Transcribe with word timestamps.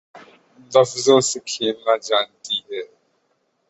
لفظوں 0.71 1.19
سے 1.21 1.39
کھیلنا 1.47 1.93
جانتی 2.07 2.57
ہے 2.67 2.81